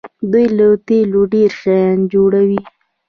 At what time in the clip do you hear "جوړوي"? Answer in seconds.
2.13-2.59